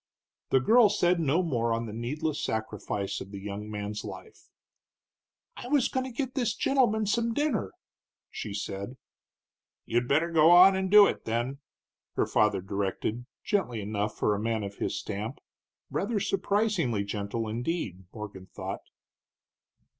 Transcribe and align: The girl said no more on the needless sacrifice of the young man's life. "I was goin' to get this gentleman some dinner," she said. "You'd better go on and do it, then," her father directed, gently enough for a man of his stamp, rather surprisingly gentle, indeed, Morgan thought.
The 0.49 0.59
girl 0.59 0.89
said 0.89 1.19
no 1.19 1.43
more 1.43 1.71
on 1.71 1.85
the 1.85 1.93
needless 1.93 2.43
sacrifice 2.43 3.21
of 3.21 3.29
the 3.29 3.37
young 3.39 3.69
man's 3.69 4.03
life. 4.03 4.49
"I 5.55 5.67
was 5.67 5.89
goin' 5.89 6.05
to 6.05 6.11
get 6.11 6.33
this 6.33 6.55
gentleman 6.55 7.05
some 7.05 7.35
dinner," 7.35 7.71
she 8.31 8.51
said. 8.55 8.97
"You'd 9.85 10.07
better 10.07 10.31
go 10.31 10.49
on 10.49 10.75
and 10.75 10.89
do 10.89 11.05
it, 11.05 11.25
then," 11.25 11.59
her 12.15 12.25
father 12.25 12.61
directed, 12.61 13.27
gently 13.43 13.79
enough 13.79 14.17
for 14.17 14.33
a 14.33 14.39
man 14.41 14.63
of 14.63 14.77
his 14.77 14.97
stamp, 14.97 15.37
rather 15.91 16.19
surprisingly 16.19 17.03
gentle, 17.03 17.47
indeed, 17.47 18.05
Morgan 18.11 18.47
thought. 18.47 18.81